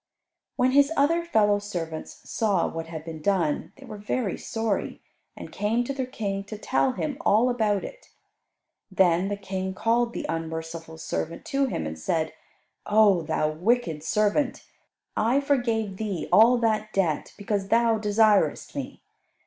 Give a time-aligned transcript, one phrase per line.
[0.55, 4.99] When his other fellow servants saw what had been done they were very sorry,
[5.37, 8.09] and came to their King to tell him all about it.
[8.89, 12.33] Then the King called the unmerciful servant to him, and said,
[12.87, 14.65] "O thou wicked servant;
[15.15, 19.03] I forgave thee all that debt, because thou desiredst me.